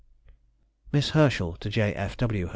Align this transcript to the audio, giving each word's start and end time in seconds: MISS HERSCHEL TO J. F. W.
MISS 0.91 1.11
HERSCHEL 1.11 1.57
TO 1.57 1.69
J. 1.69 1.93
F. 1.93 2.17
W. 2.17 2.49